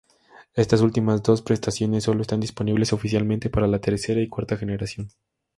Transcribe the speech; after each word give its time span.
Estas 0.55 0.81
últimas 0.81 1.21
dos 1.21 1.43
prestaciones 1.43 2.05
solo 2.05 2.23
están 2.23 2.39
disponibles 2.39 2.91
oficialmente 2.91 3.51
para 3.51 3.67
la 3.67 3.77
tercera 3.81 4.19
y 4.19 4.27
cuarta 4.29 4.57
generación. 4.57 5.09